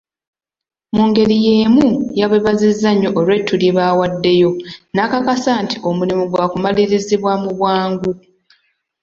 Mu 0.95 1.03
ngeri 1.09 1.35
yeemu, 1.45 1.87
yabeebazizza 2.19 2.89
nnyo 2.93 3.09
olw'ettu 3.19 3.53
lye 3.61 3.71
baawaddeyo 3.77 4.49
n'abakakasa 4.93 5.51
nti 5.63 5.75
omulimu 5.89 6.23
gwakumalirizibwa 6.31 7.33
mu 7.43 7.49
bwangu. 7.57 8.11